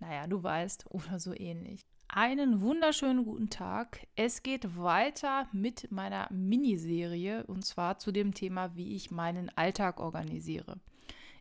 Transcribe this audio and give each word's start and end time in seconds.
naja, 0.00 0.26
du 0.26 0.42
weißt, 0.42 0.86
oder 0.90 1.18
so 1.18 1.34
ähnlich. 1.34 1.86
Einen 2.08 2.62
wunderschönen 2.62 3.24
guten 3.24 3.50
Tag. 3.50 4.06
Es 4.16 4.42
geht 4.42 4.78
weiter 4.78 5.46
mit 5.52 5.92
meiner 5.92 6.26
Miniserie 6.32 7.44
und 7.46 7.66
zwar 7.66 7.98
zu 7.98 8.12
dem 8.12 8.32
Thema, 8.32 8.74
wie 8.76 8.96
ich 8.96 9.10
meinen 9.10 9.50
Alltag 9.56 10.00
organisiere. 10.00 10.80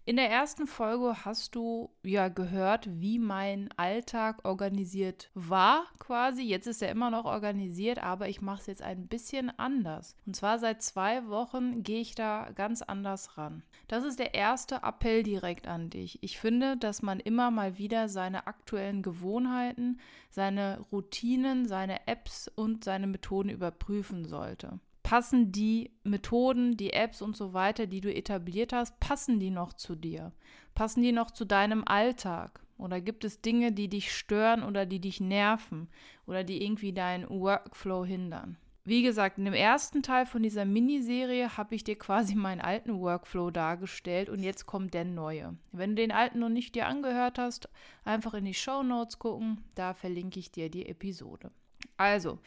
In 0.08 0.16
der 0.16 0.30
ersten 0.32 0.68
Folge 0.68 1.26
hast 1.26 1.54
du 1.54 1.90
ja 2.02 2.30
gehört, 2.30 2.88
wie 2.90 3.20
mein 3.20 3.68
Alltag 3.76 4.46
organisiert 4.46 5.30
war, 5.34 5.86
quasi. 6.00 6.44
Jetzt 6.44 6.66
ist 6.66 6.82
er 6.82 6.92
immer 6.92 7.10
noch 7.10 7.26
organisiert, 7.26 8.00
aber 8.02 8.30
ich 8.30 8.40
mache 8.40 8.62
es 8.62 8.68
jetzt 8.68 8.82
ein 8.82 9.08
bisschen 9.08 9.50
anders. 9.60 10.16
Und 10.26 10.34
zwar 10.34 10.60
seit 10.60 10.82
zwei 10.82 11.28
Wochen 11.28 11.84
gehe 11.84 12.00
ich 12.00 12.16
da 12.16 12.52
ganz 12.56 12.82
anders 12.82 13.38
ran. 13.38 13.64
Das 13.90 14.06
ist 14.06 14.18
der 14.18 14.34
erste 14.34 14.76
Appell 14.76 15.24
direkt 15.24 15.68
an 15.68 15.90
dich. 15.90 16.24
Ich 16.24 16.40
finde, 16.40 16.78
dass 16.78 17.02
man 17.02 17.20
immer 17.20 17.52
mal 17.52 17.78
wieder 17.78 18.08
seine 18.08 18.48
aktuellen 18.48 19.02
Gewohnheiten, 19.02 20.00
seine 20.30 20.86
Routinen, 20.90 21.68
seine 21.68 22.08
Apps 22.08 22.50
und 22.56 22.86
seine 22.86 23.08
Methoden 23.08 23.50
überprüfen 23.50 24.24
sollte 24.24 24.80
passen 25.08 25.54
die 25.54 25.90
Methoden, 26.04 26.76
die 26.76 26.92
Apps 26.92 27.22
und 27.22 27.38
so 27.38 27.54
weiter, 27.54 27.88
die 27.88 28.02
du 28.02 28.14
etabliert 28.14 28.74
hast, 28.74 29.00
passen 29.00 29.40
die 29.40 29.52
noch 29.52 29.72
zu 29.72 29.96
dir? 29.96 30.34
Passen 30.76 31.02
die 31.02 31.14
noch 31.14 31.32
zu 31.32 31.46
deinem 31.46 31.88
Alltag? 31.88 32.60
Oder 32.78 33.00
gibt 33.00 33.24
es 33.24 33.40
Dinge, 33.40 33.72
die 33.72 33.88
dich 33.88 34.14
stören 34.14 34.64
oder 34.64 34.86
die 34.86 35.00
dich 35.00 35.22
nerven 35.22 35.88
oder 36.26 36.44
die 36.44 36.62
irgendwie 36.62 36.92
deinen 36.92 37.30
Workflow 37.30 38.04
hindern? 38.04 38.58
Wie 38.84 39.02
gesagt, 39.02 39.38
in 39.38 39.46
dem 39.46 39.54
ersten 39.54 40.04
Teil 40.04 40.26
von 40.26 40.44
dieser 40.44 40.66
Miniserie 40.66 41.56
habe 41.56 41.76
ich 41.76 41.86
dir 41.86 41.98
quasi 41.98 42.36
meinen 42.36 42.60
alten 42.60 43.00
Workflow 43.00 43.50
dargestellt 43.50 44.28
und 44.28 44.44
jetzt 44.44 44.66
kommt 44.66 44.94
der 44.94 45.06
neue. 45.06 45.56
Wenn 45.72 45.92
du 45.92 46.02
den 46.02 46.12
alten 46.12 46.40
noch 46.40 46.50
nicht 46.50 46.76
dir 46.76 46.86
angehört 46.86 47.38
hast, 47.38 47.70
einfach 48.04 48.34
in 48.34 48.44
die 48.44 48.54
Show 48.54 48.84
Notes 48.84 49.20
gucken, 49.20 49.64
da 49.74 49.94
verlinke 49.94 50.38
ich 50.38 50.52
dir 50.52 50.70
die 50.70 50.86
Episode. 50.86 51.50
Also, 51.96 52.40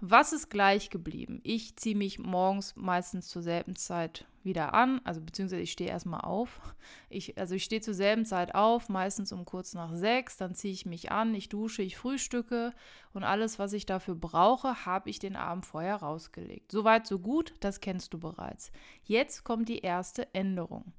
was 0.00 0.32
ist 0.32 0.50
gleich 0.50 0.90
geblieben? 0.90 1.40
Ich 1.44 1.76
ziehe 1.76 1.96
mich 1.96 2.18
morgens 2.18 2.76
meistens 2.76 3.28
zur 3.28 3.42
selben 3.42 3.76
Zeit 3.76 4.26
wieder 4.42 4.74
an, 4.74 5.00
also 5.04 5.20
beziehungsweise 5.20 5.62
ich 5.62 5.72
stehe 5.72 5.90
erstmal 5.90 6.20
auf. 6.20 6.60
Ich, 7.08 7.38
also 7.38 7.54
ich 7.54 7.64
stehe 7.64 7.80
zur 7.80 7.94
selben 7.94 8.26
Zeit 8.26 8.54
auf, 8.54 8.88
meistens 8.88 9.32
um 9.32 9.44
kurz 9.44 9.72
nach 9.74 9.94
sechs, 9.94 10.36
dann 10.36 10.54
ziehe 10.54 10.72
ich 10.72 10.84
mich 10.84 11.10
an, 11.10 11.34
ich 11.34 11.48
dusche, 11.48 11.82
ich 11.82 11.96
frühstücke 11.96 12.72
und 13.12 13.24
alles, 13.24 13.58
was 13.58 13.72
ich 13.72 13.86
dafür 13.86 14.14
brauche, 14.14 14.84
habe 14.84 15.08
ich 15.08 15.18
den 15.18 15.36
Abend 15.36 15.64
vorher 15.64 15.96
rausgelegt. 15.96 16.70
Soweit, 16.70 17.06
so 17.06 17.18
gut, 17.18 17.54
das 17.60 17.80
kennst 17.80 18.12
du 18.12 18.18
bereits. 18.18 18.70
Jetzt 19.04 19.44
kommt 19.44 19.68
die 19.68 19.78
erste 19.78 20.32
Änderung. 20.34 20.92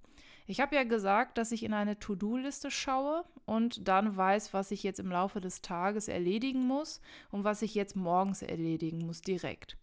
Ich 0.47 0.59
habe 0.59 0.75
ja 0.75 0.83
gesagt, 0.83 1.37
dass 1.37 1.51
ich 1.51 1.63
in 1.63 1.73
eine 1.73 1.97
To-Do-Liste 1.97 2.69
schaue 2.69 3.25
und 3.45 3.87
dann 3.87 4.15
weiß, 4.15 4.53
was 4.53 4.71
ich 4.71 4.83
jetzt 4.83 4.99
im 4.99 5.09
Laufe 5.09 5.41
des 5.41 5.61
Tages 5.61 6.07
erledigen 6.07 6.67
muss 6.67 7.01
und 7.31 7.43
was 7.43 7.63
ich 7.63 7.73
jetzt 7.73 7.95
morgens 7.95 8.43
erledigen 8.43 9.05
muss 9.05 9.21
direkt. 9.21 9.77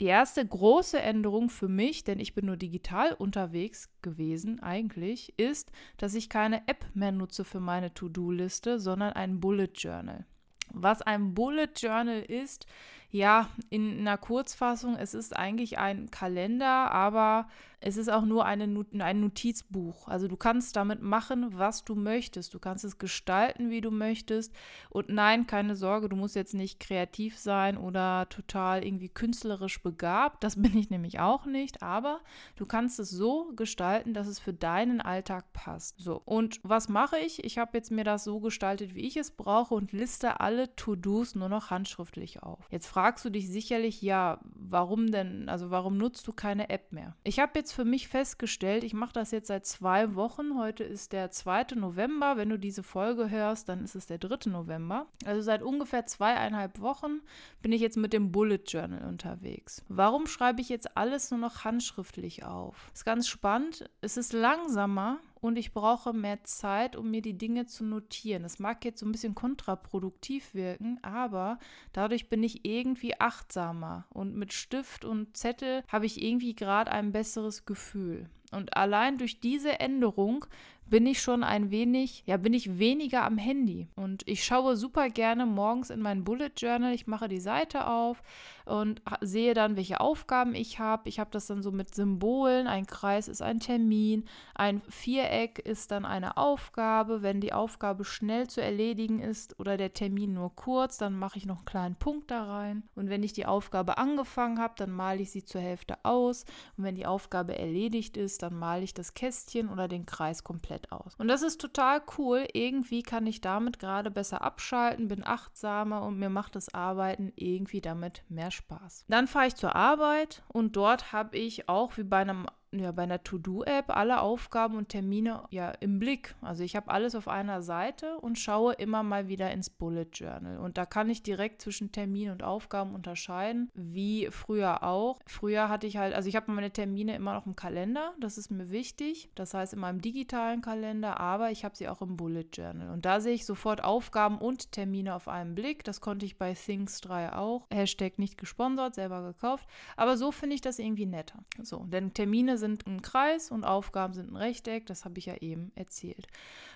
Die 0.00 0.06
erste 0.06 0.44
große 0.44 1.00
Änderung 1.00 1.50
für 1.50 1.68
mich, 1.68 2.02
denn 2.02 2.18
ich 2.18 2.34
bin 2.34 2.46
nur 2.46 2.56
digital 2.56 3.12
unterwegs 3.12 3.90
gewesen 4.00 4.60
eigentlich, 4.60 5.38
ist, 5.38 5.70
dass 5.98 6.14
ich 6.14 6.28
keine 6.28 6.66
App 6.66 6.86
mehr 6.94 7.12
nutze 7.12 7.44
für 7.44 7.60
meine 7.60 7.94
To-Do-Liste, 7.94 8.80
sondern 8.80 9.12
ein 9.12 9.38
Bullet 9.38 9.70
Journal. 9.74 10.24
Was 10.72 11.02
ein 11.02 11.34
Bullet 11.34 11.68
Journal 11.76 12.22
ist, 12.22 12.66
ja, 13.12 13.50
in 13.68 14.00
einer 14.00 14.16
Kurzfassung, 14.16 14.96
es 14.96 15.12
ist 15.12 15.36
eigentlich 15.36 15.78
ein 15.78 16.10
Kalender, 16.10 16.90
aber 16.90 17.46
es 17.84 17.96
ist 17.96 18.08
auch 18.08 18.24
nur 18.24 18.46
eine, 18.46 18.86
ein 19.00 19.20
Notizbuch. 19.20 20.06
Also 20.06 20.28
du 20.28 20.36
kannst 20.36 20.76
damit 20.76 21.02
machen, 21.02 21.58
was 21.58 21.84
du 21.84 21.96
möchtest. 21.96 22.54
Du 22.54 22.60
kannst 22.60 22.84
es 22.84 22.98
gestalten, 22.98 23.70
wie 23.70 23.80
du 23.80 23.90
möchtest. 23.90 24.54
Und 24.88 25.08
nein, 25.08 25.48
keine 25.48 25.74
Sorge, 25.74 26.08
du 26.08 26.14
musst 26.14 26.36
jetzt 26.36 26.54
nicht 26.54 26.78
kreativ 26.78 27.36
sein 27.36 27.76
oder 27.76 28.28
total 28.28 28.84
irgendwie 28.84 29.08
künstlerisch 29.08 29.82
begabt. 29.82 30.44
Das 30.44 30.54
bin 30.62 30.76
ich 30.76 30.90
nämlich 30.90 31.18
auch 31.18 31.44
nicht. 31.44 31.82
Aber 31.82 32.20
du 32.54 32.66
kannst 32.66 33.00
es 33.00 33.10
so 33.10 33.52
gestalten, 33.56 34.14
dass 34.14 34.28
es 34.28 34.38
für 34.38 34.54
deinen 34.54 35.00
Alltag 35.00 35.52
passt. 35.52 35.98
So, 35.98 36.22
und 36.24 36.60
was 36.62 36.88
mache 36.88 37.18
ich? 37.18 37.42
Ich 37.42 37.58
habe 37.58 37.76
jetzt 37.76 37.90
mir 37.90 38.04
das 38.04 38.22
so 38.22 38.38
gestaltet, 38.38 38.94
wie 38.94 39.06
ich 39.08 39.16
es 39.16 39.32
brauche 39.32 39.74
und 39.74 39.90
liste 39.90 40.38
alle 40.38 40.74
To-Dos 40.76 41.34
nur 41.34 41.48
noch 41.48 41.70
handschriftlich 41.70 42.44
auf. 42.44 42.64
Jetzt 42.70 42.86
fragst 43.02 43.24
du 43.24 43.30
dich 43.30 43.48
sicherlich, 43.48 44.00
ja, 44.00 44.38
warum 44.44 45.10
denn? 45.10 45.48
Also 45.48 45.72
warum 45.72 45.96
nutzt 45.96 46.28
du 46.28 46.32
keine 46.32 46.70
App 46.70 46.92
mehr? 46.92 47.16
Ich 47.24 47.40
habe 47.40 47.58
jetzt 47.58 47.72
für 47.72 47.84
mich 47.84 48.06
festgestellt, 48.06 48.84
ich 48.84 48.94
mache 48.94 49.12
das 49.12 49.32
jetzt 49.32 49.48
seit 49.48 49.66
zwei 49.66 50.14
Wochen. 50.14 50.56
Heute 50.56 50.84
ist 50.84 51.12
der 51.12 51.32
2. 51.32 51.74
November. 51.74 52.36
Wenn 52.36 52.48
du 52.48 52.60
diese 52.60 52.84
Folge 52.84 53.28
hörst, 53.28 53.68
dann 53.68 53.82
ist 53.82 53.96
es 53.96 54.06
der 54.06 54.18
3. 54.18 54.50
November. 54.50 55.06
Also 55.24 55.42
seit 55.42 55.64
ungefähr 55.64 56.06
zweieinhalb 56.06 56.80
Wochen 56.80 57.22
bin 57.60 57.72
ich 57.72 57.80
jetzt 57.80 57.96
mit 57.96 58.12
dem 58.12 58.30
Bullet 58.30 58.62
Journal 58.68 59.08
unterwegs. 59.08 59.84
Warum 59.88 60.28
schreibe 60.28 60.60
ich 60.60 60.68
jetzt 60.68 60.96
alles 60.96 61.32
nur 61.32 61.40
noch 61.40 61.64
handschriftlich 61.64 62.44
auf? 62.44 62.88
Ist 62.94 63.04
ganz 63.04 63.26
spannend. 63.26 63.90
Es 64.00 64.16
ist 64.16 64.32
langsamer 64.32 65.18
und 65.42 65.58
ich 65.58 65.74
brauche 65.74 66.12
mehr 66.12 66.44
Zeit, 66.44 66.94
um 66.94 67.10
mir 67.10 67.20
die 67.20 67.36
Dinge 67.36 67.66
zu 67.66 67.84
notieren. 67.84 68.44
Das 68.44 68.60
mag 68.60 68.84
jetzt 68.84 69.00
so 69.00 69.06
ein 69.06 69.12
bisschen 69.12 69.34
kontraproduktiv 69.34 70.54
wirken, 70.54 71.00
aber 71.02 71.58
dadurch 71.92 72.28
bin 72.28 72.44
ich 72.44 72.64
irgendwie 72.64 73.20
achtsamer 73.20 74.06
und 74.10 74.36
mit 74.36 74.52
Stift 74.52 75.04
und 75.04 75.36
Zettel 75.36 75.82
habe 75.88 76.06
ich 76.06 76.22
irgendwie 76.22 76.54
gerade 76.54 76.92
ein 76.92 77.10
besseres 77.10 77.66
Gefühl. 77.66 78.30
Und 78.52 78.76
allein 78.76 79.18
durch 79.18 79.40
diese 79.40 79.80
Änderung 79.80 80.46
bin 80.92 81.06
ich 81.06 81.22
schon 81.22 81.42
ein 81.42 81.70
wenig, 81.70 82.22
ja, 82.26 82.36
bin 82.36 82.52
ich 82.52 82.78
weniger 82.78 83.24
am 83.24 83.38
Handy. 83.38 83.88
Und 83.96 84.28
ich 84.28 84.44
schaue 84.44 84.76
super 84.76 85.08
gerne 85.08 85.46
morgens 85.46 85.88
in 85.88 86.02
mein 86.02 86.22
Bullet 86.22 86.50
Journal. 86.54 86.92
Ich 86.92 87.06
mache 87.06 87.28
die 87.28 87.40
Seite 87.40 87.86
auf 87.86 88.22
und 88.66 89.00
sehe 89.22 89.54
dann, 89.54 89.76
welche 89.76 90.00
Aufgaben 90.00 90.54
ich 90.54 90.78
habe. 90.78 91.08
Ich 91.08 91.18
habe 91.18 91.30
das 91.30 91.46
dann 91.46 91.62
so 91.62 91.72
mit 91.72 91.94
Symbolen. 91.94 92.66
Ein 92.66 92.86
Kreis 92.86 93.28
ist 93.28 93.40
ein 93.40 93.58
Termin, 93.58 94.26
ein 94.54 94.82
Viereck 94.86 95.60
ist 95.60 95.92
dann 95.92 96.04
eine 96.04 96.36
Aufgabe. 96.36 97.22
Wenn 97.22 97.40
die 97.40 97.54
Aufgabe 97.54 98.04
schnell 98.04 98.48
zu 98.48 98.60
erledigen 98.60 99.18
ist 99.18 99.58
oder 99.58 99.78
der 99.78 99.94
Termin 99.94 100.34
nur 100.34 100.54
kurz, 100.54 100.98
dann 100.98 101.18
mache 101.18 101.38
ich 101.38 101.46
noch 101.46 101.56
einen 101.56 101.64
kleinen 101.64 101.96
Punkt 101.96 102.30
da 102.30 102.44
rein. 102.44 102.82
Und 102.94 103.08
wenn 103.08 103.22
ich 103.22 103.32
die 103.32 103.46
Aufgabe 103.46 103.96
angefangen 103.96 104.58
habe, 104.58 104.74
dann 104.76 104.90
male 104.90 105.22
ich 105.22 105.30
sie 105.30 105.44
zur 105.44 105.62
Hälfte 105.62 105.96
aus. 106.04 106.44
Und 106.76 106.84
wenn 106.84 106.96
die 106.96 107.06
Aufgabe 107.06 107.58
erledigt 107.58 108.18
ist, 108.18 108.42
dann 108.42 108.58
male 108.58 108.84
ich 108.84 108.92
das 108.92 109.14
Kästchen 109.14 109.70
oder 109.70 109.88
den 109.88 110.04
Kreis 110.04 110.44
komplett 110.44 110.81
komplett 110.82 110.92
aus. 110.92 111.14
Und 111.16 111.28
das 111.28 111.42
ist 111.42 111.60
total 111.60 112.02
cool. 112.18 112.46
Irgendwie 112.52 113.02
kann 113.02 113.26
ich 113.26 113.40
damit 113.40 113.78
gerade 113.78 114.10
besser 114.10 114.42
abschalten, 114.42 115.08
bin 115.08 115.26
achtsamer 115.26 116.02
und 116.02 116.18
mir 116.18 116.30
macht 116.30 116.56
das 116.56 116.72
Arbeiten 116.74 117.32
irgendwie 117.36 117.80
damit 117.80 118.24
mehr 118.28 118.50
Spaß. 118.50 119.04
Dann 119.08 119.26
fahre 119.26 119.46
ich 119.48 119.54
zur 119.54 119.74
Arbeit 119.74 120.42
und 120.48 120.76
dort 120.76 121.12
habe 121.12 121.36
ich 121.36 121.68
auch 121.68 121.96
wie 121.96 122.04
bei 122.04 122.18
einem 122.18 122.46
ja, 122.74 122.90
bei 122.92 123.02
einer 123.02 123.22
To-Do-App 123.22 123.94
alle 123.94 124.20
Aufgaben 124.20 124.76
und 124.76 124.88
Termine 124.88 125.44
ja 125.50 125.70
im 125.80 125.98
Blick. 125.98 126.34
Also 126.40 126.64
ich 126.64 126.74
habe 126.74 126.90
alles 126.90 127.14
auf 127.14 127.28
einer 127.28 127.62
Seite 127.62 128.18
und 128.18 128.38
schaue 128.38 128.72
immer 128.74 129.02
mal 129.02 129.28
wieder 129.28 129.50
ins 129.52 129.68
Bullet 129.68 130.08
Journal. 130.12 130.58
Und 130.58 130.78
da 130.78 130.86
kann 130.86 131.10
ich 131.10 131.22
direkt 131.22 131.60
zwischen 131.60 131.92
Termin 131.92 132.30
und 132.30 132.42
Aufgaben 132.42 132.94
unterscheiden, 132.94 133.70
wie 133.74 134.28
früher 134.30 134.82
auch. 134.82 135.20
Früher 135.26 135.68
hatte 135.68 135.86
ich 135.86 135.98
halt, 135.98 136.14
also 136.14 136.28
ich 136.28 136.36
habe 136.36 136.50
meine 136.50 136.70
Termine 136.70 137.14
immer 137.14 137.34
noch 137.34 137.46
im 137.46 137.56
Kalender, 137.56 138.14
das 138.18 138.38
ist 138.38 138.50
mir 138.50 138.70
wichtig. 138.70 139.30
Das 139.34 139.52
heißt 139.52 139.74
in 139.74 139.80
meinem 139.80 140.00
digitalen 140.00 140.62
Kalender, 140.62 141.20
aber 141.20 141.50
ich 141.50 141.64
habe 141.64 141.76
sie 141.76 141.88
auch 141.88 142.00
im 142.00 142.16
Bullet 142.16 142.46
Journal. 142.52 142.90
Und 142.90 143.04
da 143.04 143.20
sehe 143.20 143.34
ich 143.34 143.44
sofort 143.44 143.84
Aufgaben 143.84 144.38
und 144.38 144.72
Termine 144.72 145.14
auf 145.14 145.28
einen 145.28 145.54
Blick. 145.54 145.84
Das 145.84 146.00
konnte 146.00 146.24
ich 146.24 146.38
bei 146.38 146.54
Things 146.54 147.02
3 147.02 147.34
auch. 147.34 147.66
Hashtag 147.70 148.18
nicht 148.18 148.38
gesponsert, 148.38 148.94
selber 148.94 149.22
gekauft. 149.22 149.68
Aber 149.96 150.16
so 150.16 150.32
finde 150.32 150.54
ich 150.54 150.62
das 150.62 150.78
irgendwie 150.78 151.06
netter. 151.06 151.38
So, 151.60 151.84
denn 151.84 152.14
Termine 152.14 152.61
sind 152.62 152.86
ein 152.86 153.02
Kreis 153.02 153.50
und 153.50 153.64
Aufgaben 153.64 154.14
sind 154.14 154.32
ein 154.32 154.36
Rechteck. 154.36 154.86
Das 154.86 155.04
habe 155.04 155.18
ich 155.18 155.26
ja 155.26 155.34
eben 155.36 155.72
erzählt. 155.74 156.28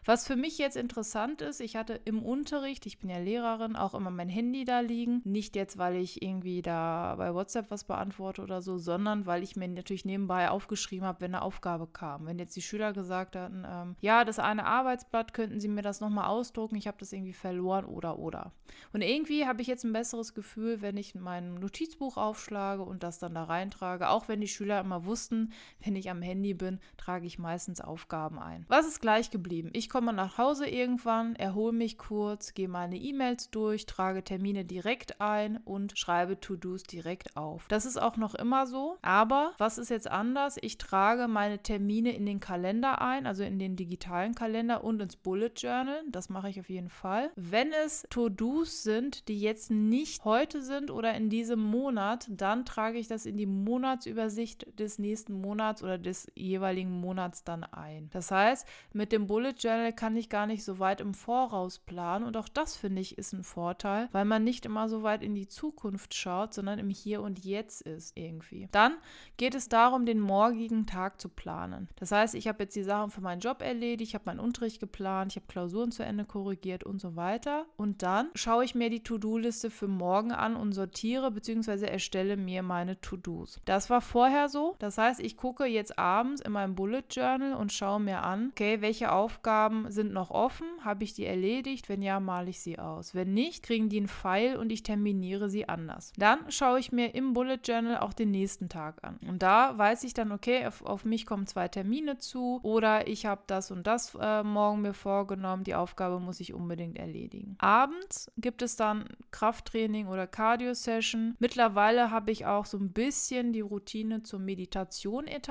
Was 0.05 0.27
für 0.27 0.37
mich 0.37 0.59
jetzt 0.59 0.77
interessant 0.77 1.41
ist, 1.43 1.61
ich 1.61 1.77
hatte 1.77 2.01
im 2.05 2.23
Unterricht, 2.23 2.87
ich 2.87 2.99
bin 2.99 3.09
ja 3.09 3.19
Lehrerin, 3.19 3.77
auch 3.77 3.95
immer 3.95 4.11
mein 4.11 4.29
Handy 4.29 4.65
da 4.65 4.81
liegen. 4.81 5.23
Nicht 5.25 5.57
jetzt, 5.57 5.79
weil 5.79 5.97
ich 5.97 6.23
irgendwie 6.23 6.63
da 6.63 7.15
bei 7.17 7.33
WhatsApp 7.33 7.71
was 7.71 7.85
beantworte 7.85 8.43
oder 8.43 8.63
so, 8.63 8.79
sondern 8.79 9.27
weil 9.27 9.43
ich 9.43 9.57
mir 9.57 9.69
natürlich 9.69 10.05
nebenbei 10.05 10.51
aufgeschrieben 10.51 11.07
habe, 11.07 11.21
wenn 11.21 11.35
eine 11.35 11.43
Aufgabe 11.43 11.87
kam. 11.87 12.27
Wenn 12.27 12.39
jetzt 12.39 12.57
die 12.57 12.63
Schüler 12.63 12.93
gesagt 12.93 13.37
hatten, 13.37 13.65
ähm, 13.67 13.97
ja, 14.01 14.25
das 14.25 14.39
eine 14.39 14.67
Arbeitsblatt, 14.67 15.33
könnten 15.33 15.61
Sie 15.61 15.69
mir 15.69 15.83
das 15.83 16.01
nochmal 16.01 16.27
ausdrucken, 16.27 16.77
ich 16.77 16.87
habe 16.87 16.99
das 16.99 17.13
irgendwie 17.13 17.33
verloren 17.33 17.85
oder 17.85 18.19
oder. 18.19 18.53
Und 18.93 19.03
irgendwie 19.03 19.47
habe 19.47 19.63
ich 19.63 19.69
jetzt 19.69 19.85
ein 19.85 19.93
besseres 19.93 20.35
Gefühl, 20.35 20.83
wenn 20.83 20.97
ich 20.97 21.15
mein 21.15 21.55
Notizbuch 21.55 22.17
aufschlage 22.17 22.83
und 22.83 23.03
das 23.03 23.19
dann 23.19 23.35
da 23.35 23.45
reintrage. 23.45 24.09
Auch 24.09 24.29
wenn 24.29 24.41
die 24.41 24.49
Schüler 24.49 24.81
immer 24.81 25.05
wussten, 25.05 25.53
wenn 25.85 25.97
ich 25.97 26.11
am 26.11 26.23
Handy 26.23 26.55
bin, 26.55 26.81
trage 26.97 27.27
ich 27.27 27.39
meistens 27.39 27.81
Aufgaben 27.81 28.39
ein. 28.39 28.65
Was 28.69 28.87
ist 28.87 29.01
gleich 29.01 29.31
geblieben? 29.31 29.71
Ich 29.73 29.89
komme 29.89 30.13
nach 30.13 30.39
Hause 30.39 30.67
irgendwann, 30.67 31.37
erhole 31.37 31.73
mich 31.73 31.99
kurz, 31.99 32.55
gehe 32.55 32.69
meine 32.69 32.97
E-Mails 32.97 33.51
durch, 33.51 33.87
trage 33.87 34.25
Termine 34.25 34.65
direkt 34.65 35.21
ein 35.21 35.59
und 35.59 35.97
schreibe 35.99 36.41
To-Dos 36.41 36.83
direkt 36.83 37.37
auf. 37.37 37.69
Das 37.69 37.87
ist 37.87 38.01
auch 38.01 38.17
noch 38.17 38.35
immer 38.35 38.67
so. 38.67 38.97
Aber 39.03 39.53
was 39.59 39.79
ist 39.79 39.91
jetzt 39.91 40.11
anders? 40.11 40.57
Ich 40.61 40.79
trage 40.79 41.29
meine 41.29 41.59
Termine 41.59 42.13
in 42.15 42.27
den 42.27 42.41
Kalender 42.41 43.01
ein, 43.01 43.27
also 43.27 43.43
in 43.43 43.59
den 43.59 43.77
digitalen 43.77 44.35
Kalender 44.35 44.83
und 44.83 45.01
ins 45.01 45.17
Bullet 45.17 45.53
Journal. 45.57 46.03
Das 46.11 46.29
mache 46.29 46.49
ich 46.49 46.59
auf 46.59 46.69
jeden 46.69 46.91
Fall. 46.91 47.31
Wenn 47.37 47.73
es 47.85 48.07
To-Dos 48.11 48.83
sind, 48.83 49.29
die 49.29 49.41
jetzt 49.41 49.71
nicht 49.71 50.25
heute 50.25 50.63
sind 50.63 50.91
oder 50.91 51.15
in 51.15 51.31
diesem 51.31 51.61
Monat, 51.61 52.27
dann 52.31 52.65
trage 52.65 52.99
ich 52.99 53.09
das 53.09 53.27
in 53.27 53.37
die 53.37 53.47
Monatsübersicht 53.47 54.79
des 54.79 54.99
nächsten 54.99 55.41
Monats 55.41 55.66
oder 55.83 55.99
des 55.99 56.31
jeweiligen 56.35 57.01
Monats 57.01 57.45
dann 57.45 57.65
ein. 57.65 58.09
Das 58.13 58.31
heißt, 58.31 58.67
mit 58.93 59.13
dem 59.13 59.27
Bullet 59.27 59.55
Journal 59.59 59.93
kann 59.93 60.17
ich 60.17 60.29
gar 60.29 60.47
nicht 60.47 60.65
so 60.65 60.79
weit 60.79 61.01
im 61.01 61.15
Voraus 61.15 61.79
planen 61.79 62.25
und 62.25 62.37
auch 62.37 62.49
das 62.49 62.77
finde 62.77 63.03
ich 63.03 63.19
ist 63.19 63.33
ein 63.33 63.45
Vorteil, 63.45 64.09
weil 64.13 64.25
man 64.25 64.45
nicht 64.45 64.67
immer 64.67 64.89
so 64.89 65.03
weit 65.03 65.23
in 65.23 65.35
die 65.35 65.49
Zukunft 65.49 66.15
schaut, 66.15 66.55
sondern 66.55 66.79
im 66.79 66.91
Hier 66.91 67.23
und 67.23 67.45
Jetzt 67.45 67.83
ist 67.83 68.17
irgendwie. 68.17 68.69
Dann 68.73 68.97
geht 69.37 69.55
es 69.55 69.69
darum, 69.69 70.07
den 70.07 70.21
morgigen 70.21 70.87
Tag 70.87 71.21
zu 71.21 71.29
planen. 71.29 71.89
Das 71.97 72.13
heißt, 72.13 72.35
ich 72.35 72.49
habe 72.49 72.65
jetzt 72.65 72.77
die 72.77 72.83
Sachen 72.83 73.11
für 73.11 73.21
meinen 73.21 73.41
Job 73.41 73.63
erledigt, 73.63 74.11
ich 74.11 74.15
habe 74.15 74.27
meinen 74.27 74.41
Unterricht 74.41 74.81
geplant, 74.81 75.33
ich 75.33 75.37
habe 75.37 75.47
Klausuren 75.47 75.93
zu 75.93 76.05
Ende 76.05 76.25
korrigiert 76.25 76.85
und 76.85 77.01
so 77.01 77.17
weiter. 77.17 77.67
Und 77.77 78.03
dann 78.03 78.29
schaue 78.35 78.65
ich 78.65 78.75
mir 78.75 78.91
die 78.91 79.03
To-Do-Liste 79.03 79.71
für 79.71 79.89
morgen 79.89 80.33
an 80.33 80.57
und 80.57 80.73
sortiere 80.73 81.31
bzw. 81.31 81.87
erstelle 81.87 82.37
mir 82.37 82.63
meine 82.63 83.01
To-Dos. 83.01 83.61
Das 83.65 83.91
war 83.91 84.01
vorher 84.01 84.49
so. 84.49 84.77
Das 84.79 84.99
heißt, 84.99 85.21
ich 85.21 85.37
gucke 85.37 85.56
jetzt 85.65 85.99
abends 85.99 86.43
in 86.43 86.53
meinem 86.53 86.75
Bullet 86.75 87.05
Journal 87.11 87.55
und 87.55 87.73
schaue 87.73 88.01
mir 88.01 88.23
an, 88.23 88.51
okay, 88.51 88.81
welche 88.83 89.11
Aufgaben 89.11 89.91
sind 89.91 90.13
noch 90.13 90.31
offen? 90.31 90.67
Habe 90.85 91.05
ich 91.05 91.15
die 91.15 91.25
erledigt? 91.25 91.89
Wenn 91.89 92.03
ja, 92.03 92.21
male 92.21 92.51
ich 92.51 92.61
sie 92.61 92.79
aus. 92.79 93.15
Wenn 93.15 93.33
nicht, 93.33 93.63
kriegen 93.63 93.89
die 93.89 93.97
einen 93.97 94.09
Pfeil 94.09 94.57
und 94.57 94.71
ich 94.71 94.83
terminiere 94.83 95.49
sie 95.49 95.69
anders. 95.69 96.13
Dann 96.19 96.39
schaue 96.51 96.79
ich 96.79 96.93
mir 96.93 97.15
im 97.15 97.33
Bullet 97.33 97.61
Journal 97.65 97.99
auch 97.99 98.13
den 98.13 98.31
nächsten 98.31 98.69
Tag 98.69 99.03
an. 99.03 99.19
Und 99.27 99.43
da 99.43 99.79
weiß 99.79 100.05
ich 100.05 100.13
dann, 100.13 100.33
okay, 100.33 100.67
auf, 100.67 100.85
auf 100.85 101.05
mich 101.05 101.25
kommen 101.25 101.47
zwei 101.47 101.69
Termine 101.69 102.19
zu 102.19 102.61
oder 102.63 103.09
ich 103.09 103.25
habe 103.27 103.43
das 103.47 103.71
und 103.71 103.87
das 103.87 104.15
äh, 104.21 104.43
morgen 104.43 104.83
mir 104.83 104.95
vorgenommen, 104.95 105.65
die 105.65 105.75
Aufgabe 105.75 106.21
muss 106.21 106.41
ich 106.41 106.53
unbedingt 106.53 106.99
erledigen. 106.99 107.57
Abends 107.59 108.31
gibt 108.37 108.63
es 108.63 108.77
dann 108.77 109.05
Krafttraining 109.31 110.09
oder 110.09 110.27
Cardio-Session. 110.27 111.37
Mittlerweile 111.39 112.11
habe 112.11 112.31
ich 112.31 112.45
auch 112.45 112.67
so 112.67 112.77
ein 112.77 112.93
bisschen 112.93 113.53
die 113.53 113.61
Routine 113.63 114.23
zur 114.23 114.41
Meditation 114.41 115.27
etabliert 115.27 115.46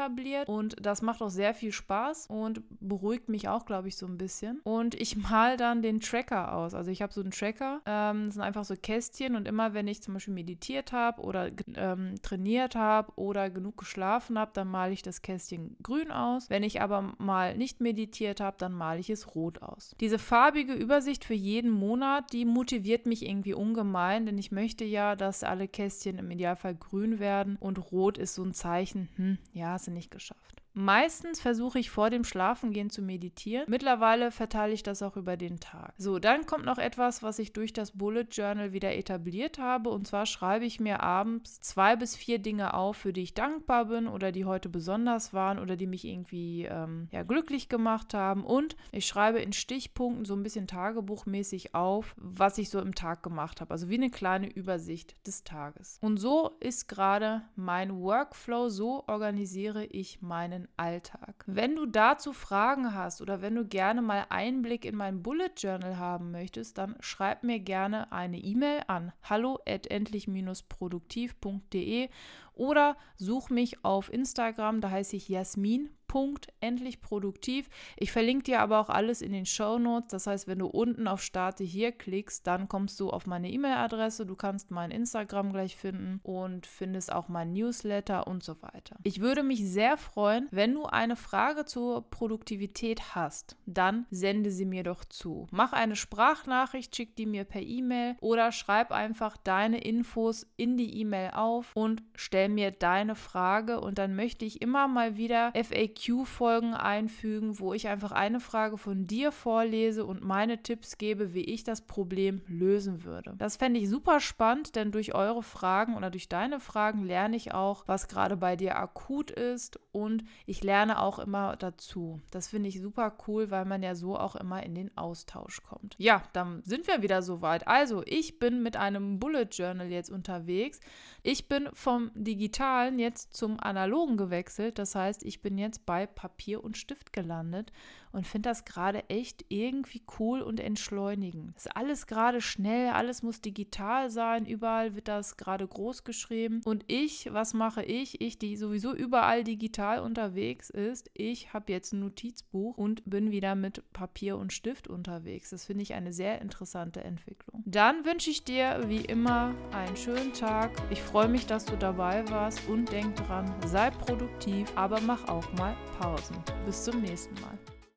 und 0.48 0.76
das 0.82 1.02
macht 1.02 1.22
auch 1.22 1.30
sehr 1.30 1.54
viel 1.54 1.72
Spaß 1.72 2.28
und 2.28 2.62
beruhigt 2.80 3.30
mich 3.30 3.48
auch, 3.48 3.66
glaube 3.66 3.88
ich, 3.88 3.98
so 3.98 4.06
ein 4.06 4.18
bisschen. 4.18 4.60
Und 4.64 4.96
ich 4.96 5.16
mal 5.16 5.58
dann 5.58 5.82
den 5.82 6.00
Tracker 6.00 6.54
aus. 6.56 6.74
Also 6.74 6.92
ich 6.92 7.02
habe 7.02 7.14
so 7.14 7.22
einen 7.22 7.32
Tracker, 7.32 7.82
ähm, 7.86 8.26
das 8.26 8.36
sind 8.36 8.44
einfach 8.44 8.66
so 8.66 8.76
Kästchen 8.76 9.36
und 9.36 9.48
immer 9.48 9.74
wenn 9.74 9.88
ich 9.88 10.02
zum 10.02 10.14
Beispiel 10.14 10.34
meditiert 10.34 10.92
habe 10.92 11.22
oder 11.22 11.50
ähm, 11.76 12.16
trainiert 12.22 12.76
habe 12.76 13.12
oder 13.16 13.50
genug 13.50 13.78
geschlafen 13.78 14.38
habe, 14.38 14.52
dann 14.54 14.68
male 14.68 14.94
ich 14.94 15.02
das 15.02 15.22
Kästchen 15.22 15.76
grün 15.82 16.12
aus. 16.12 16.50
Wenn 16.50 16.64
ich 16.64 16.82
aber 16.82 17.14
mal 17.18 17.58
nicht 17.58 17.82
meditiert 17.82 18.40
habe, 18.40 18.58
dann 18.60 18.74
male 18.74 19.00
ich 19.00 19.10
es 19.10 19.36
rot 19.36 19.62
aus. 19.62 19.96
Diese 20.00 20.20
farbige 20.20 20.74
Übersicht 20.74 21.26
für 21.26 21.34
jeden 21.34 21.72
Monat, 21.72 22.34
die 22.34 22.46
motiviert 22.46 23.06
mich 23.06 23.26
irgendwie 23.26 23.54
ungemein, 23.54 24.26
denn 24.26 24.38
ich 24.38 24.52
möchte 24.52 24.84
ja, 24.84 25.16
dass 25.16 25.44
alle 25.44 25.68
Kästchen 25.68 26.18
im 26.20 26.32
Idealfall 26.32 26.76
grün 26.76 27.20
werden 27.20 27.58
und 27.60 27.92
rot 27.92 28.18
ist 28.18 28.36
so 28.36 28.44
ein 28.44 28.54
Zeichen, 28.54 29.10
hm, 29.16 29.38
ja, 29.54 29.78
du 29.88 29.92
nicht 29.92 30.12
geschafft. 30.12 30.65
Meistens 30.78 31.40
versuche 31.40 31.80
ich 31.80 31.90
vor 31.90 32.10
dem 32.10 32.26
Schlafengehen 32.26 32.90
zu 32.90 33.02
meditieren. 33.02 33.66
Mittlerweile 33.70 34.30
verteile 34.30 34.74
ich 34.74 34.84
das 34.84 35.02
auch 35.02 35.16
über 35.16 35.38
den 35.38 35.62
Tag. 35.62 35.94
So, 35.98 36.20
dann 36.20 36.46
kommt 36.46 36.66
noch 36.66 36.78
etwas, 36.78 37.24
was 37.24 37.40
ich 37.40 37.54
durch 37.54 37.72
das 37.72 37.92
Bullet 37.92 38.28
Journal 38.30 38.74
wieder 38.74 38.94
etabliert 38.94 39.58
habe. 39.58 39.90
Und 39.90 40.06
zwar 40.06 40.26
schreibe 40.26 40.66
ich 40.66 40.82
mir 40.82 41.00
abends 41.02 41.62
zwei 41.62 41.96
bis 41.96 42.18
vier 42.18 42.40
Dinge 42.40 42.74
auf, 42.74 42.98
für 42.98 43.14
die 43.14 43.24
ich 43.24 43.34
dankbar 43.34 43.86
bin 43.86 44.08
oder 44.08 44.34
die 44.34 44.44
heute 44.44 44.68
besonders 44.68 45.34
waren 45.34 45.60
oder 45.60 45.78
die 45.78 45.88
mich 45.88 46.04
irgendwie 46.04 46.66
ähm, 46.66 47.08
ja, 47.12 47.24
glücklich 47.24 47.70
gemacht 47.70 48.14
haben. 48.14 48.44
Und 48.44 48.76
ich 48.92 49.06
schreibe 49.06 49.40
in 49.40 49.54
Stichpunkten 49.54 50.26
so 50.26 50.36
ein 50.36 50.44
bisschen 50.44 50.68
tagebuchmäßig 50.68 51.74
auf, 51.74 52.16
was 52.18 52.58
ich 52.58 52.70
so 52.70 52.82
im 52.82 52.96
Tag 52.96 53.24
gemacht 53.24 53.62
habe. 53.62 53.72
Also 53.72 53.88
wie 53.88 53.96
eine 53.96 54.10
kleine 54.10 54.52
Übersicht 54.52 55.16
des 55.26 55.46
Tages. 55.46 56.00
Und 56.02 56.18
so 56.18 56.52
ist 56.60 56.90
gerade 56.90 57.44
mein 57.56 57.98
Workflow. 57.98 58.68
So 58.68 59.06
organisiere 59.08 59.86
ich 59.86 60.22
meinen 60.22 60.65
Alltag. 60.78 61.44
Wenn 61.48 61.76
du 61.76 61.86
dazu 61.86 62.32
Fragen 62.34 62.94
hast 62.94 63.22
oder 63.22 63.42
wenn 63.42 63.56
du 63.56 63.66
gerne 63.66 64.02
mal 64.02 64.26
Einblick 64.30 64.86
in 64.86 64.96
mein 64.96 65.22
Bullet 65.24 65.52
Journal 65.58 65.98
haben 65.98 66.32
möchtest, 66.32 66.78
dann 66.78 66.96
schreib 67.00 67.44
mir 67.44 67.60
gerne 67.60 68.12
eine 68.12 68.38
E-Mail 68.38 68.82
an 68.88 69.14
hallo@endlich-produktiv.de 69.24 72.10
oder 72.54 72.98
such 73.16 73.50
mich 73.50 73.84
auf 73.84 74.12
Instagram, 74.12 74.82
da 74.82 74.90
heiße 74.90 75.16
ich 75.16 75.30
Jasmin 75.30 75.90
Punkt 76.08 76.48
endlich 76.60 77.02
produktiv. 77.02 77.70
Ich 77.98 78.12
verlinke 78.12 78.44
dir 78.44 78.62
aber 78.62 78.80
auch 78.80 78.90
alles 78.90 79.22
in 79.22 79.32
den 79.32 79.46
Show 79.46 79.78
Notes. 79.78 80.10
Das 80.10 80.28
heißt, 80.28 80.48
wenn 80.48 80.60
du 80.60 80.68
unten 80.68 81.08
auf 81.08 81.22
Starte 81.22 81.64
hier 81.64 81.92
klickst, 81.92 82.48
dann 82.48 82.68
kommst 82.68 83.00
du 83.00 83.10
auf 83.10 83.26
meine 83.28 83.50
E-Mail-Adresse. 83.52 84.26
Du 84.26 84.36
kannst 84.36 84.72
mein 84.72 84.92
Instagram 84.92 85.52
gleich 85.52 85.76
finden 85.76 86.20
und 86.24 86.66
findest 86.66 87.12
auch 87.12 87.28
mein 87.28 87.54
Newsletter 87.54 88.28
und 88.28 88.44
so 88.44 88.62
weiter. 88.62 88.96
Ich 89.04 89.20
würde 89.22 89.44
mich 89.44 89.68
sehr 89.70 89.98
freuen, 89.98 90.48
wenn 90.52 90.74
du 90.74 90.86
eine 90.86 91.16
Frage 91.16 91.66
zur 91.66 92.10
Produktivität 92.10 93.16
hast. 93.16 93.58
Dann 93.66 94.06
sende 94.10 94.52
sie 94.52 94.66
mir 94.66 94.84
doch 94.84 95.06
zu. 95.06 95.48
Mach 95.52 95.74
eine 95.74 95.96
Sprachnachricht, 95.96 96.96
schick 96.96 97.16
die 97.16 97.26
mir 97.26 97.44
per 97.44 97.62
E-Mail 97.62 98.16
oder 98.22 98.52
schreib 98.52 98.92
einfach 98.92 99.38
deine 99.38 99.82
Infos 99.82 100.48
in 100.58 100.78
die 100.78 101.00
E-Mail 101.00 101.32
auf 101.32 101.76
und 101.76 102.04
stell 102.16 102.50
mir 102.50 102.72
deine 102.72 103.16
Frage. 103.16 103.82
Und 103.82 103.98
dann 103.98 104.16
möchte 104.16 104.46
ich 104.46 104.62
immer 104.62 104.88
mal 104.88 105.18
wieder 105.18 105.52
FAQ 105.54 106.05
FAQ-Folgen 106.06 106.74
einfügen, 106.74 107.60
wo 107.60 107.74
ich 107.74 107.88
einfach 107.88 108.12
eine 108.12 108.40
Frage 108.40 108.78
von 108.78 109.08
dir 109.08 109.32
vorlese 109.32 110.06
und 110.06 110.24
meine 110.24 110.62
Tipps 110.62 110.98
gebe, 110.98 111.34
wie 111.34 111.44
ich 111.44 111.64
das 111.64 111.82
Problem 111.82 112.42
lösen 112.48 113.04
würde. 113.04 113.36
Das 113.38 113.58
fände 113.58 113.80
ich 113.80 113.90
super 113.90 114.20
spannend, 114.20 114.76
denn 114.76 114.92
durch 114.92 115.16
eure 115.16 115.44
Fragen 115.44 115.96
oder 115.96 116.10
durch 116.10 116.30
deine 116.30 116.60
Fragen 116.60 117.04
lerne 117.04 117.36
ich 117.36 117.54
auch, 117.54 117.88
was 117.88 118.08
gerade 118.08 118.38
bei 118.38 118.56
dir 118.56 118.78
akut 118.78 119.32
ist 119.32 119.80
und 119.96 120.26
ich 120.46 120.62
lerne 120.62 121.02
auch 121.02 121.20
immer 121.20 121.56
dazu. 121.56 122.22
Das 122.30 122.50
finde 122.50 122.68
ich 122.68 122.82
super 122.82 123.16
cool, 123.28 123.50
weil 123.50 123.64
man 123.64 123.82
ja 123.82 123.96
so 123.96 124.18
auch 124.18 124.36
immer 124.36 124.62
in 124.62 124.76
den 124.76 124.96
Austausch 124.98 125.64
kommt. 125.64 125.96
Ja, 125.98 126.22
dann 126.34 126.62
sind 126.66 126.86
wir 126.86 127.02
wieder 127.02 127.22
soweit. 127.22 127.66
Also, 127.66 128.04
ich 128.06 128.38
bin 128.38 128.62
mit 128.62 128.76
einem 128.76 129.20
Bullet 129.20 129.48
Journal 129.50 129.90
jetzt 129.90 130.10
unterwegs. 130.10 130.82
Ich 131.24 131.48
bin 131.48 131.70
vom 131.72 132.12
digitalen 132.14 133.00
jetzt 133.00 133.38
zum 133.38 133.58
analogen 133.58 134.18
gewechselt. 134.18 134.80
Das 134.80 134.96
heißt, 134.96 135.24
ich 135.24 135.42
bin 135.42 135.58
jetzt 135.58 135.86
bei 135.86 136.06
Papier 136.06 136.62
und 136.62 136.76
Stift 136.76 137.14
gelandet 137.14 137.72
und 138.16 138.26
finde 138.26 138.50
das 138.50 138.64
gerade 138.64 139.10
echt 139.10 139.44
irgendwie 139.50 140.02
cool 140.20 140.42
und 140.42 140.62
entschleunigend. 140.62 141.56
Ist 141.58 141.76
alles 141.76 142.08
gerade 142.08 142.40
schnell, 142.40 142.92
alles 142.92 143.24
muss 143.24 143.42
digital 143.42 144.10
sein, 144.10 144.46
überall 144.46 144.96
wird 144.96 145.10
das 145.10 145.36
gerade 145.36 145.68
groß 145.68 146.06
geschrieben. 146.06 146.62
Und 146.64 146.86
ich, 146.88 147.34
was 147.34 147.54
mache 147.54 147.84
ich? 147.84 148.22
Ich, 148.22 148.40
die 148.40 148.56
sowieso 148.56 148.94
überall 148.96 149.44
digital 149.86 150.00
unterwegs 150.00 150.70
ist, 150.70 151.12
ich 151.14 151.54
habe 151.54 151.72
jetzt 151.72 151.94
ein 151.94 152.00
Notizbuch 152.00 152.78
und 152.78 153.04
bin 153.06 153.32
wieder 153.32 153.56
mit 153.56 153.84
Papier 153.94 154.38
und 154.38 154.52
Stift 154.52 154.88
unterwegs. 154.88 155.52
Das 155.52 155.66
finde 155.66 155.84
ich 155.84 155.94
eine 155.94 156.12
sehr 156.12 156.42
interessante 156.42 157.04
Entwicklung. 157.04 157.64
Dann 157.66 158.06
wünsche 158.06 158.30
ich 158.30 158.44
dir 158.44 158.84
wie 158.88 159.06
immer 159.06 159.54
einen 159.72 159.96
schönen 159.96 160.34
Tag. 160.34 160.72
Ich 160.90 161.02
freue 161.02 161.28
mich, 161.28 161.46
dass 161.46 161.66
du 161.66 161.76
dabei 161.78 162.28
warst 162.30 162.68
und 162.68 162.92
denk 162.92 163.16
dran, 163.16 163.54
sei 163.68 163.92
produktiv, 163.92 164.72
aber 164.76 165.00
mach 165.02 165.28
auch 165.28 165.52
mal 165.54 165.76
Pausen. 166.00 166.38
Bis 166.66 166.84
zum 166.84 167.02
nächsten 167.02 167.36
Mal. 167.42 167.58